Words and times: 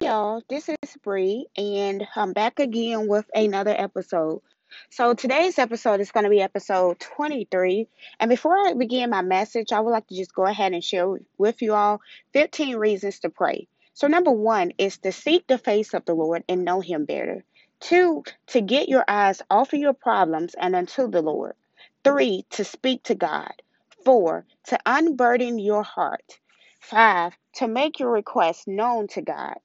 Hey 0.00 0.06
y'all, 0.06 0.42
this 0.48 0.70
is 0.70 0.96
Bree, 1.02 1.48
and 1.54 2.08
I'm 2.16 2.32
back 2.32 2.58
again 2.58 3.08
with 3.08 3.26
another 3.34 3.74
episode. 3.76 4.40
So 4.88 5.12
today's 5.12 5.58
episode 5.58 6.00
is 6.00 6.10
going 6.10 6.24
to 6.24 6.30
be 6.30 6.40
episode 6.40 6.98
23. 6.98 7.86
And 8.18 8.30
before 8.30 8.56
I 8.56 8.72
begin 8.72 9.10
my 9.10 9.20
message, 9.20 9.70
I 9.70 9.80
would 9.80 9.90
like 9.90 10.06
to 10.06 10.16
just 10.16 10.34
go 10.34 10.46
ahead 10.46 10.72
and 10.72 10.82
share 10.82 11.14
with 11.36 11.60
you 11.60 11.74
all 11.74 12.00
15 12.32 12.76
reasons 12.76 13.18
to 13.20 13.28
pray. 13.28 13.68
So 13.92 14.06
number 14.06 14.30
one 14.30 14.72
is 14.78 14.96
to 14.98 15.12
seek 15.12 15.46
the 15.46 15.58
face 15.58 15.92
of 15.92 16.06
the 16.06 16.14
Lord 16.14 16.42
and 16.48 16.64
know 16.64 16.80
Him 16.80 17.04
better. 17.04 17.44
Two, 17.78 18.24
to 18.46 18.62
get 18.62 18.88
your 18.88 19.04
eyes 19.06 19.42
off 19.50 19.74
of 19.74 19.78
your 19.78 19.92
problems 19.92 20.54
and 20.54 20.74
unto 20.74 21.06
the 21.06 21.20
Lord. 21.20 21.54
Three, 22.02 22.46
to 22.50 22.64
speak 22.64 23.02
to 23.04 23.14
God. 23.14 23.52
Four, 24.06 24.46
to 24.68 24.78
unburden 24.86 25.58
your 25.58 25.82
heart. 25.82 26.40
Five, 26.80 27.36
to 27.56 27.68
make 27.68 28.00
your 28.00 28.10
requests 28.10 28.66
known 28.66 29.06
to 29.08 29.20
God. 29.20 29.58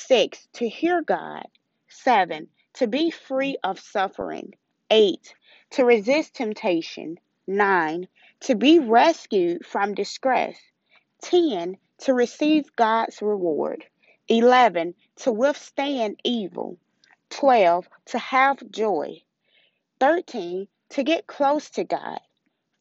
Six, 0.00 0.46
to 0.52 0.68
hear 0.68 1.02
God. 1.02 1.48
Seven, 1.88 2.50
to 2.74 2.86
be 2.86 3.10
free 3.10 3.56
of 3.64 3.80
suffering. 3.80 4.54
Eight, 4.92 5.34
to 5.70 5.84
resist 5.84 6.34
temptation. 6.34 7.18
Nine, 7.48 8.06
to 8.42 8.54
be 8.54 8.78
rescued 8.78 9.66
from 9.66 9.94
distress. 9.94 10.56
Ten, 11.20 11.78
to 11.98 12.14
receive 12.14 12.76
God's 12.76 13.20
reward. 13.20 13.86
Eleven, 14.28 14.94
to 15.16 15.32
withstand 15.32 16.20
evil. 16.22 16.78
Twelve, 17.28 17.88
to 18.06 18.18
have 18.18 18.70
joy. 18.70 19.20
Thirteen, 19.98 20.68
to 20.90 21.02
get 21.02 21.26
close 21.26 21.70
to 21.70 21.82
God. 21.82 22.20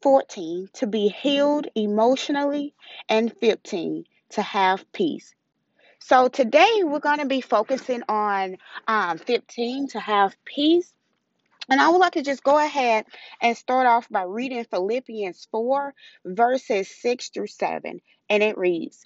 14 0.04 0.70
to 0.74 0.86
be 0.86 1.08
healed 1.08 1.68
emotionally 1.74 2.76
and 3.10 3.36
15 3.40 4.06
to 4.30 4.42
have 4.44 4.90
peace 4.94 5.34
so 6.08 6.30
today 6.30 6.84
we're 6.84 7.02
going 7.02 7.20
to 7.20 7.26
be 7.26 7.42
focusing 7.42 8.02
on 8.08 8.56
um, 8.88 9.18
15 9.18 9.90
to 9.90 10.00
have 10.00 10.38
peace. 10.46 10.90
And 11.70 11.82
I 11.82 11.90
would 11.90 11.98
like 11.98 12.14
to 12.14 12.22
just 12.22 12.46
go 12.46 12.58
ahead 12.58 13.04
and 13.42 13.58
start 13.58 13.88
off 13.88 14.08
by 14.10 14.24
reading 14.24 14.64
Philippians 14.64 15.50
4, 15.52 15.94
verses 16.24 16.90
6 17.02 17.28
through 17.32 17.48
7. 17.48 18.00
And 18.30 18.42
it 18.42 18.58
reads, 18.58 19.06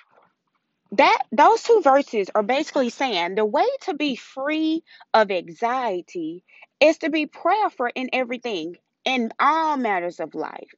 that 0.93 1.19
those 1.31 1.63
two 1.63 1.81
verses 1.83 2.29
are 2.35 2.43
basically 2.43 2.89
saying 2.89 3.35
the 3.35 3.45
way 3.45 3.67
to 3.83 3.95
be 3.95 4.15
free 4.17 4.83
of 5.13 5.31
anxiety 5.31 6.43
is 6.81 6.99
to 6.99 7.11
be 7.11 7.27
prayerful 7.27 7.89
in 7.95 8.09
everything 8.13 8.77
in 9.05 9.31
all 9.39 9.77
matters 9.77 10.19
of 10.19 10.35
life. 10.35 10.71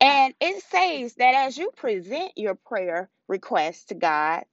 And 0.00 0.34
it 0.40 0.62
says 0.64 1.14
that 1.16 1.34
as 1.34 1.58
you 1.58 1.72
present 1.76 2.32
your 2.36 2.56
prayer 2.56 3.10
request 3.28 3.90
to 3.90 3.96
God, 3.96 4.44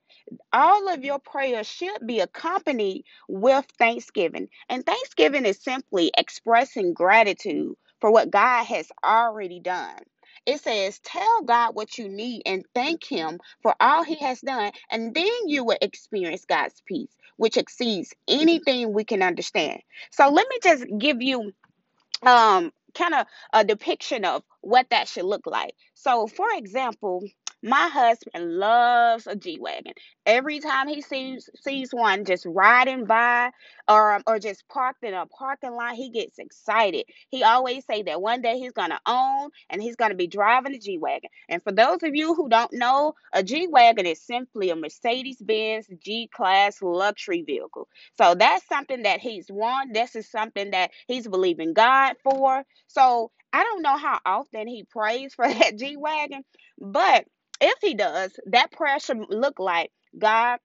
all 0.52 0.90
of 0.90 1.04
your 1.04 1.20
prayers 1.20 1.68
should 1.68 2.06
be 2.06 2.20
accompanied 2.20 3.06
with 3.28 3.66
thanksgiving. 3.78 4.50
And 4.70 4.86
thanksgiving 4.86 5.46
is 5.46 5.62
simply 5.64 6.12
expressing 6.18 6.94
gratitude 6.94 7.76
for 8.02 8.12
what 8.12 8.32
God 8.32 8.66
has 8.66 8.90
already 9.04 9.60
done. 9.60 10.00
It 10.46 10.62
says, 10.62 11.00
Tell 11.00 11.42
God 11.44 11.76
what 11.76 11.98
you 11.98 12.10
need 12.10 12.44
and 12.46 12.66
thank 12.76 13.04
Him 13.04 13.40
for 13.62 13.76
all 13.80 14.04
He 14.04 14.16
has 14.16 14.42
done, 14.42 14.72
and 14.92 15.14
then 15.14 15.32
you 15.48 15.64
will 15.66 15.78
experience 15.82 16.46
God's 16.46 16.82
peace, 16.88 17.12
which 17.38 17.58
exceeds 17.58 18.14
anything 18.28 18.94
we 18.94 19.04
can 19.06 19.22
understand. 19.24 19.82
So, 20.12 20.30
let 20.30 20.48
me 20.50 20.60
just 20.64 20.86
give 21.00 21.22
you 21.22 21.52
um 22.24 22.72
kind 22.96 23.14
of 23.14 23.28
a 23.54 23.64
depiction 23.64 24.26
of 24.26 24.44
what 24.62 24.90
that 24.90 25.08
should 25.08 25.26
look 25.26 25.46
like. 25.48 25.74
So, 25.94 26.28
for 26.28 26.48
example, 26.54 27.24
my 27.64 27.88
husband 27.90 28.58
loves 28.58 29.28
a 29.28 29.36
G 29.36 29.58
wagon. 29.60 29.94
Every 30.26 30.60
time 30.60 30.88
he 30.88 31.02
sees 31.02 31.50
sees 31.56 31.92
one 31.92 32.26
just 32.26 32.46
riding 32.46 33.06
by 33.06 33.52
or 33.90 34.22
or 34.28 34.40
just 34.40 34.68
parked 34.70 35.04
in 35.04 35.14
a 35.14 35.26
parking 35.26 35.74
lot, 35.74 35.96
he 35.96 36.10
gets 36.10 36.40
excited. 36.40 37.06
He 37.30 37.44
always 37.44 37.86
say 37.86 38.04
that 38.04 38.22
one 38.22 38.42
day 38.42 38.58
he's 38.60 38.72
gonna 38.72 39.00
own 39.06 39.50
and 39.70 39.82
he's 39.82 39.96
gonna 39.96 40.16
be 40.16 40.28
driving 40.28 40.76
a 40.76 40.80
G 40.80 40.98
wagon. 40.98 41.30
And 41.50 41.62
for 41.64 41.72
those 41.72 42.04
of 42.04 42.16
you 42.16 42.36
who 42.36 42.50
don't 42.50 42.74
know, 42.74 43.14
a 43.34 43.44
G 43.44 43.68
wagon 43.68 44.06
is 44.06 44.22
simply 44.22 44.70
a 44.70 44.76
Mercedes 44.76 45.38
Benz 45.42 45.88
G 46.00 46.30
class 46.34 46.82
luxury 46.82 47.42
vehicle. 47.42 47.88
So 48.18 48.36
that's 48.36 48.68
something 48.68 49.04
that 49.04 49.20
he's 49.20 49.48
won. 49.50 49.92
This 49.94 50.16
is 50.16 50.30
something 50.30 50.72
that 50.72 50.92
he's 51.08 51.28
believing 51.28 51.74
God 51.74 52.16
for. 52.24 52.64
So 52.88 53.32
I 53.54 53.64
don't 53.64 53.82
know 53.82 53.98
how 53.98 54.20
often 54.26 54.68
he 54.68 54.84
prays 54.84 55.34
for 55.34 55.48
that 55.54 55.78
G 55.78 55.98
wagon, 55.98 56.44
but 56.80 57.26
if 57.62 57.78
he 57.82 57.94
does, 57.94 58.32
that 58.48 58.72
prayer 58.72 59.00
should 59.00 59.26
look 59.30 59.60
like 59.60 59.92
God. 60.18 60.60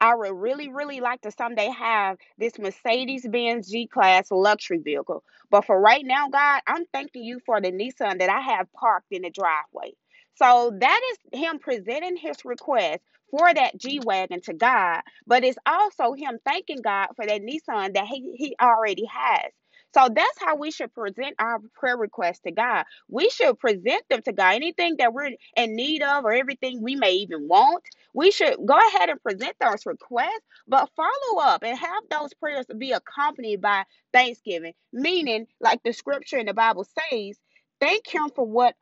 I 0.00 0.14
would 0.14 0.32
really, 0.32 0.68
really 0.70 1.00
like 1.00 1.22
to 1.22 1.30
someday 1.30 1.70
have 1.70 2.18
this 2.36 2.58
Mercedes 2.58 3.26
Benz 3.26 3.70
G 3.70 3.86
Class 3.86 4.30
luxury 4.30 4.78
vehicle. 4.78 5.24
But 5.50 5.64
for 5.64 5.80
right 5.80 6.04
now, 6.04 6.28
God, 6.28 6.60
I'm 6.66 6.84
thanking 6.92 7.24
you 7.24 7.40
for 7.46 7.60
the 7.60 7.72
Nissan 7.72 8.18
that 8.18 8.28
I 8.28 8.40
have 8.40 8.72
parked 8.72 9.12
in 9.12 9.22
the 9.22 9.30
driveway. 9.30 9.94
So 10.34 10.72
that 10.80 11.00
is 11.12 11.40
him 11.40 11.58
presenting 11.58 12.16
his 12.16 12.44
request 12.44 13.00
for 13.30 13.54
that 13.54 13.78
G 13.78 14.00
Wagon 14.04 14.40
to 14.42 14.52
God, 14.52 15.02
but 15.26 15.44
it's 15.44 15.58
also 15.66 16.12
him 16.12 16.38
thanking 16.44 16.82
God 16.82 17.08
for 17.16 17.26
that 17.26 17.40
Nissan 17.40 17.94
that 17.94 18.06
he, 18.06 18.34
he 18.36 18.56
already 18.60 19.06
has. 19.06 19.52
So 19.94 20.08
that's 20.14 20.40
how 20.40 20.56
we 20.56 20.72
should 20.72 20.94
present 20.94 21.36
our 21.38 21.60
prayer 21.74 21.96
requests 21.96 22.40
to 22.40 22.52
God. 22.52 22.84
We 23.08 23.30
should 23.30 23.58
present 23.60 24.04
them 24.10 24.22
to 24.22 24.32
God. 24.32 24.56
Anything 24.56 24.96
that 24.98 25.14
we're 25.14 25.32
in 25.56 25.76
need 25.76 26.02
of 26.02 26.24
or 26.24 26.32
everything 26.34 26.82
we 26.82 26.96
may 26.96 27.12
even 27.12 27.48
want, 27.48 27.84
we 28.14 28.32
should 28.32 28.56
go 28.66 28.76
ahead 28.76 29.10
and 29.10 29.22
present 29.22 29.56
those 29.60 29.86
requests, 29.86 30.42
but 30.68 30.90
follow 30.96 31.40
up 31.42 31.62
and 31.64 31.78
have 31.78 32.04
those 32.10 32.34
prayers 32.34 32.66
be 32.78 32.92
accompanied 32.92 33.60
by 33.62 33.84
thanksgiving. 34.12 34.74
Meaning, 34.92 35.46
like 35.60 35.82
the 35.84 35.92
scripture 35.92 36.38
in 36.38 36.46
the 36.46 36.54
Bible 36.54 36.86
says, 37.10 37.38
thank 37.80 38.06
him 38.08 38.30
for 38.34 38.46
what 38.46 38.74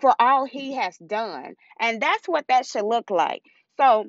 for 0.00 0.14
all 0.20 0.44
he 0.44 0.74
has 0.74 0.96
done. 0.98 1.54
And 1.80 2.00
that's 2.00 2.28
what 2.28 2.46
that 2.48 2.66
should 2.66 2.84
look 2.84 3.10
like. 3.10 3.42
So 3.80 4.06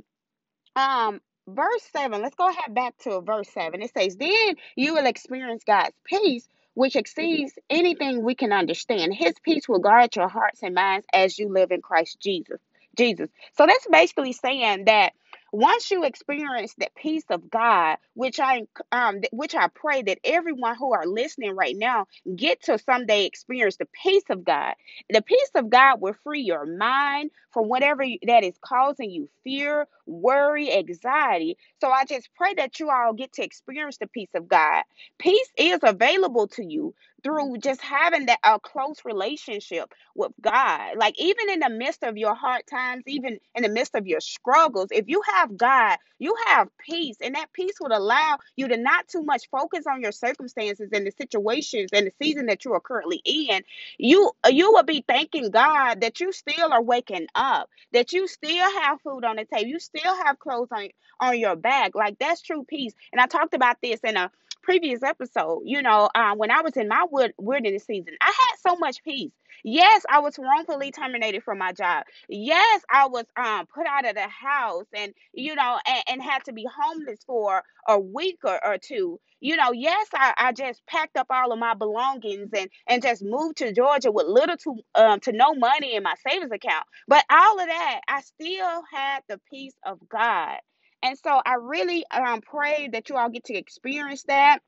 um 0.75 1.21
verse 1.55 1.83
7 1.91 2.21
let's 2.21 2.35
go 2.35 2.49
ahead 2.49 2.73
back 2.73 2.97
to 2.99 3.21
verse 3.21 3.49
7 3.49 3.81
it 3.81 3.91
says 3.93 4.15
then 4.17 4.55
you 4.75 4.93
will 4.93 5.05
experience 5.05 5.63
god's 5.65 5.95
peace 6.05 6.47
which 6.79 6.93
mm-hmm. 6.93 6.99
exceeds 6.99 7.53
anything 7.69 8.23
we 8.23 8.35
can 8.35 8.53
understand. 8.53 9.13
His 9.13 9.33
peace 9.43 9.67
will 9.67 9.79
guard 9.79 10.15
your 10.15 10.29
hearts 10.29 10.63
and 10.63 10.73
minds 10.73 11.05
as 11.13 11.37
you 11.37 11.49
live 11.49 11.71
in 11.71 11.81
christ 11.81 12.19
jesus 12.21 12.59
jesus. 12.97 13.29
So 13.57 13.65
that's 13.65 13.87
basically 13.89 14.33
saying 14.33 14.85
that 14.85 15.13
once 15.53 15.91
you 15.91 16.05
experience 16.05 16.75
that 16.79 16.95
peace 16.95 17.25
of 17.29 17.49
God, 17.49 17.97
which 18.15 18.39
I 18.39 18.63
um 18.91 19.21
which 19.31 19.55
I 19.55 19.67
pray 19.69 20.03
that 20.03 20.19
everyone 20.23 20.75
who 20.77 20.93
are 20.93 21.07
listening 21.07 21.55
right 21.55 21.75
now 21.77 22.07
get 22.35 22.63
to 22.63 22.79
someday 22.79 23.25
experience 23.25 23.77
the 23.77 23.87
peace 24.03 24.23
of 24.29 24.45
God. 24.45 24.75
The 25.09 25.21
peace 25.23 25.51
of 25.55 25.69
God 25.69 26.01
will 26.01 26.15
free 26.23 26.41
your 26.43 26.65
mind 26.65 27.31
from 27.51 27.69
whatever 27.69 28.03
that 28.27 28.43
is 28.43 28.55
causing 28.63 29.11
you 29.11 29.29
fear, 29.43 29.87
worry, 30.07 30.71
anxiety. 30.73 31.57
So 31.81 31.89
I 31.91 32.05
just 32.05 32.29
pray 32.35 32.53
that 32.55 32.79
you 32.79 32.89
all 32.91 33.13
get 33.13 33.33
to 33.33 33.43
experience 33.43 33.97
the 33.97 34.07
peace 34.07 34.29
of 34.35 34.47
God. 34.49 34.83
Peace 35.19 35.49
is 35.57 35.79
available 35.83 36.47
to 36.49 36.65
you 36.65 36.95
through 37.23 37.57
just 37.59 37.81
having 37.81 38.27
that 38.27 38.39
a 38.43 38.59
close 38.59 38.97
relationship 39.05 39.93
with 40.15 40.31
God. 40.41 40.97
Like 40.97 41.19
even 41.19 41.49
in 41.49 41.59
the 41.61 41.69
midst 41.69 42.03
of 42.03 42.17
your 42.17 42.35
hard 42.35 42.63
times, 42.69 43.03
even 43.07 43.39
in 43.55 43.63
the 43.63 43.69
midst 43.69 43.95
of 43.95 44.07
your 44.07 44.21
struggles, 44.21 44.89
if 44.91 45.05
you 45.07 45.21
have 45.35 45.57
God, 45.57 45.97
you 46.19 46.35
have 46.47 46.69
peace, 46.79 47.17
and 47.21 47.35
that 47.35 47.53
peace 47.53 47.75
would 47.81 47.91
allow 47.93 48.37
you 48.55 48.67
to 48.69 48.77
not 48.77 49.07
too 49.07 49.23
much 49.23 49.49
focus 49.51 49.85
on 49.87 50.01
your 50.01 50.11
circumstances 50.11 50.89
and 50.93 51.07
the 51.07 51.11
situations 51.11 51.89
and 51.93 52.07
the 52.07 52.13
season 52.23 52.47
that 52.47 52.65
you 52.65 52.73
are 52.73 52.79
currently 52.81 53.21
in. 53.25 53.61
You 53.97 54.31
uh, 54.45 54.49
you 54.49 54.71
will 54.73 54.83
be 54.83 55.03
thanking 55.07 55.51
God 55.51 56.01
that 56.01 56.19
you 56.19 56.31
still 56.31 56.73
are 56.73 56.83
waking 56.83 57.27
up, 57.35 57.69
that 57.93 58.13
you 58.13 58.27
still 58.27 58.71
have 58.81 59.01
food 59.01 59.25
on 59.25 59.37
the 59.37 59.45
table, 59.45 59.67
you 59.69 59.79
still 59.79 60.15
have 60.25 60.39
clothes 60.39 60.69
on 60.71 60.89
on 61.21 61.39
your 61.39 61.55
back. 61.55 61.95
Like 61.95 62.19
that's 62.19 62.41
true 62.41 62.65
peace. 62.67 62.93
And 63.11 63.21
I 63.21 63.27
talked 63.27 63.53
about 63.55 63.77
this 63.81 63.99
in 64.03 64.17
a 64.17 64.31
previous 64.69 65.01
episode, 65.01 65.63
you 65.65 65.81
know, 65.81 66.09
um, 66.13 66.37
when 66.37 66.51
I 66.51 66.61
was 66.61 66.77
in 66.77 66.87
my 66.87 67.05
wilderness 67.11 67.85
season, 67.85 68.13
I 68.21 68.27
had 68.27 68.71
so 68.71 68.77
much 68.77 69.03
peace. 69.03 69.31
Yes, 69.63 70.03
I 70.11 70.19
was 70.19 70.37
wrongfully 70.37 70.91
terminated 70.91 71.43
from 71.43 71.57
my 71.57 71.73
job. 71.73 72.03
Yes, 72.29 72.83
I 72.91 73.07
was 73.07 73.25
um 73.35 73.65
put 73.65 73.87
out 73.87 74.07
of 74.07 74.15
the 74.15 74.27
house 74.27 74.85
and 74.95 75.13
you 75.33 75.55
know 75.55 75.79
and, 75.87 76.03
and 76.07 76.21
had 76.23 76.45
to 76.45 76.53
be 76.53 76.67
homeless 76.79 77.19
for 77.25 77.63
a 77.87 77.99
week 77.99 78.37
or, 78.43 78.63
or 78.65 78.77
two. 78.77 79.19
You 79.41 79.57
know, 79.57 79.71
yes, 79.71 80.07
I, 80.13 80.33
I 80.37 80.51
just 80.53 80.85
packed 80.87 81.17
up 81.17 81.27
all 81.31 81.51
of 81.51 81.59
my 81.59 81.73
belongings 81.73 82.49
and 82.55 82.69
and 82.87 83.01
just 83.01 83.23
moved 83.23 83.57
to 83.57 83.73
Georgia 83.73 84.11
with 84.11 84.27
little 84.27 84.57
to 84.57 84.75
um 84.95 85.19
to 85.21 85.31
no 85.31 85.55
money 85.55 85.95
in 85.95 86.03
my 86.03 86.13
savings 86.29 86.51
account. 86.51 86.85
But 87.07 87.25
all 87.31 87.59
of 87.59 87.67
that, 87.67 88.01
I 88.07 88.21
still 88.21 88.83
had 88.93 89.21
the 89.29 89.41
peace 89.51 89.75
of 89.85 89.99
God. 90.09 90.57
And 91.03 91.17
so 91.17 91.41
I 91.45 91.55
really 91.55 92.05
um 92.11 92.41
pray 92.41 92.89
that 92.91 93.09
you 93.09 93.17
all 93.17 93.29
get 93.29 93.45
to 93.45 93.55
experience 93.55 94.23
that. 94.23 94.59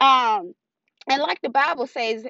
Um 0.00 0.54
and 1.08 1.20
like 1.20 1.40
the 1.42 1.48
bible 1.48 1.88
says 1.88 2.24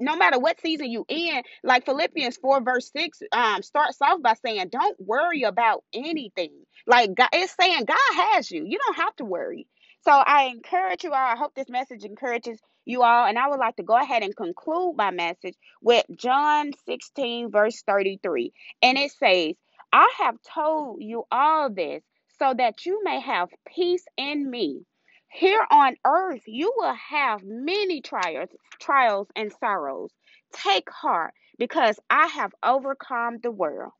no 0.00 0.16
matter 0.16 0.38
what 0.38 0.60
season 0.60 0.90
you 0.90 1.04
in 1.08 1.42
like 1.62 1.84
philippians 1.84 2.36
4 2.38 2.60
verse 2.62 2.90
6 2.96 3.20
um 3.30 3.62
starts 3.62 3.98
off 4.02 4.20
by 4.20 4.34
saying 4.44 4.68
don't 4.70 4.98
worry 5.00 5.42
about 5.44 5.84
anything. 5.92 6.52
Like 6.86 7.14
god 7.14 7.28
it's 7.32 7.54
saying 7.60 7.84
god 7.84 8.14
has 8.14 8.50
you. 8.50 8.64
You 8.66 8.78
don't 8.78 8.96
have 8.96 9.14
to 9.16 9.24
worry. 9.24 9.66
So 10.02 10.10
i 10.12 10.44
encourage 10.44 11.04
you 11.04 11.10
all 11.10 11.16
i 11.16 11.36
hope 11.36 11.54
this 11.54 11.68
message 11.68 12.04
encourages 12.04 12.58
you 12.84 13.02
all 13.02 13.26
and 13.26 13.38
i 13.38 13.48
would 13.48 13.58
like 13.60 13.76
to 13.76 13.82
go 13.82 13.96
ahead 13.96 14.22
and 14.22 14.36
conclude 14.36 14.96
my 14.96 15.10
message 15.10 15.54
with 15.82 16.04
john 16.16 16.72
16 16.86 17.50
verse 17.50 17.82
33 17.82 18.52
and 18.82 18.98
it 18.98 19.10
says 19.12 19.56
i 19.92 20.12
have 20.18 20.36
told 20.54 21.02
you 21.02 21.24
all 21.30 21.70
this 21.70 22.02
so 22.38 22.54
that 22.54 22.86
you 22.86 23.02
may 23.04 23.20
have 23.20 23.48
peace 23.66 24.04
in 24.16 24.50
me 24.50 24.84
here 25.30 25.66
on 25.70 25.96
earth, 26.06 26.42
you 26.46 26.72
will 26.76 26.94
have 26.94 27.42
many 27.44 28.00
trials, 28.00 28.48
trials 28.80 29.28
and 29.36 29.52
sorrows. 29.60 30.10
Take 30.52 30.88
heart 30.90 31.34
because 31.58 31.98
I 32.08 32.26
have 32.28 32.52
overcome 32.62 33.38
the 33.42 33.50
world. 33.50 33.92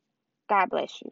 God 0.48 0.70
bless 0.70 0.92
you. 1.02 1.10